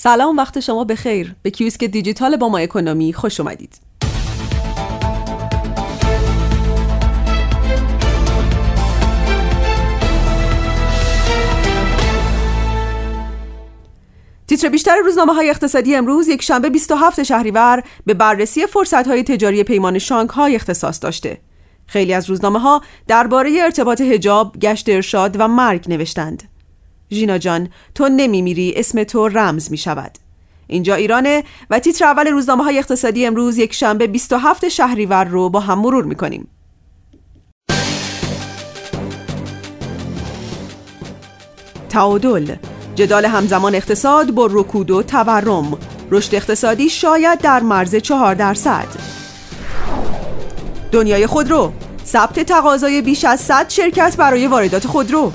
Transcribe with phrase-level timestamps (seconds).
[0.00, 3.80] سلام وقت شما بخیر به کیوسک دیجیتال با ما اکونومی خوش اومدید
[14.46, 19.64] تیتر بیشتر روزنامه های اقتصادی امروز یک شنبه 27 شهریور به بررسی فرصت های تجاری
[19.64, 21.40] پیمان شانگهای اختصاص داشته.
[21.86, 26.57] خیلی از روزنامه ها درباره ارتباط هجاب، گشت ارشاد و مرگ نوشتند.
[27.10, 30.18] ژینا جان تو نمیمیری اسم تو رمز می شود.
[30.66, 35.60] اینجا ایرانه و تیتر اول روزنامه های اقتصادی امروز یک شنبه 27 شهریور رو با
[35.60, 36.48] هم مرور می کنیم.
[41.88, 42.54] تعادل
[42.94, 45.78] جدال همزمان اقتصاد با رکود و تورم
[46.10, 48.86] رشد اقتصادی شاید در مرز چهار درصد
[50.92, 51.72] دنیای خودرو
[52.06, 55.32] ثبت تقاضای بیش از 100 شرکت برای واردات خودرو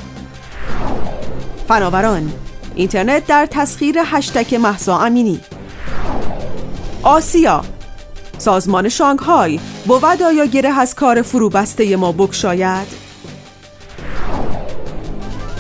[1.68, 2.34] فناوران
[2.76, 5.40] اینترنت در تسخیر هشتک محسا امینی.
[7.04, 7.62] آسیا.
[8.38, 12.88] سازمان شانگهای بود آیا گره از کار فروبسته ما بکشاید.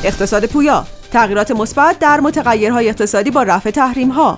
[0.04, 0.86] اقتصاد پویا.
[1.12, 4.38] تغییرات مثبت در متغیرهای اقتصادی با رفع تحریم ها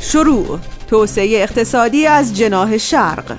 [0.00, 0.58] شروع.
[0.86, 3.36] توسعه اقتصادی از جناح شرق.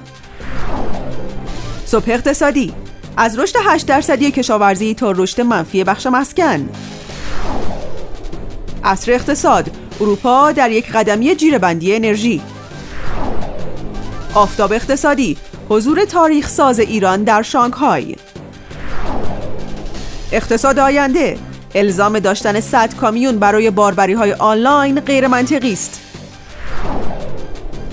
[1.85, 2.73] صبح اقتصادی.
[3.17, 6.69] از رشد 8 درصدی کشاورزی تا رشد منفی بخش مسکن.
[8.83, 9.71] اصر اقتصاد
[10.01, 12.41] اروپا در یک قدمی جیرهبندی انرژی.
[14.33, 15.37] آفتاب اقتصادی
[15.69, 18.15] حضور تاریخ ساز ایران در شانگهای.
[20.31, 21.37] اقتصاد آینده
[21.75, 26.08] الزام داشتن 100 کامیون برای باربری های آنلاین غیر منطقی است.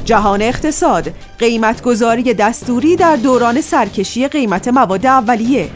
[0.07, 5.69] جهان اقتصاد قیمت گذاری دستوری در دوران سرکشی قیمت مواد اولیه.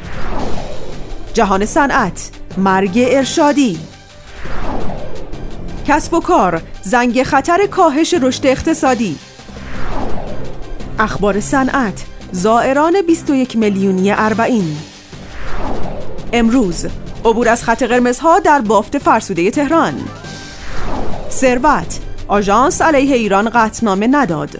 [1.34, 3.78] جهان صنعت مرگ ارشادی.
[5.86, 9.18] کسب و کار زنگ خطر کاهش رشد اقتصادی.
[10.98, 14.76] اخبار صنعت زائران 21 میلیونی اربعین.
[16.32, 16.86] امروز
[17.24, 19.94] عبور از خط قرمزها در بافت فرسوده تهران.
[21.30, 24.50] ثروت آژانس علیه ایران قطنامه نداد.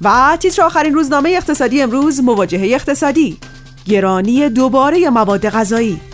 [0.00, 3.38] و تیتر آخرین روزنامه اقتصادی امروز مواجهه اقتصادی.
[3.86, 6.13] گرانی دوباره مواد غذایی.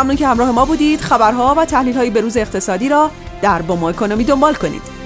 [0.00, 1.00] ممنون که همراه ما بودید.
[1.00, 3.10] خبرها و تحلیل های بروز اقتصادی را
[3.42, 4.99] در با ما اکونومی دنبال کنید.